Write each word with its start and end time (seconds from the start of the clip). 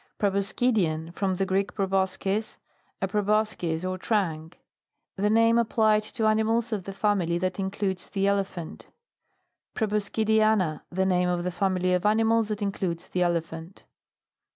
PROBOSCIDIAN. 0.17 1.11
From 1.13 1.35
the 1.35 1.45
Greek, 1.45 1.75
pro 1.75 1.85
boskis, 1.85 2.57
a 3.03 3.07
proboscis 3.07 3.85
or 3.85 3.99
trunk. 3.99 4.59
The 5.15 5.29
name 5.29 5.59
applied 5.59 6.01
to 6.17 6.25
animals 6.25 6.73
of 6.73 6.85
the 6.85 6.91
family 6.93 7.37
that 7.37 7.59
includes 7.59 8.09
the 8.09 8.25
elephant. 8.25 8.87
PROBOSCIDIANA. 9.75 10.81
The 10.89 11.05
name 11.05 11.29
of 11.29 11.43
the 11.43 11.51
family 11.51 11.93
of 11.93 12.07
animals 12.07 12.47
that 12.47 12.63
includes 12.63 13.09
the 13.09 13.21
elephant. 13.21 13.85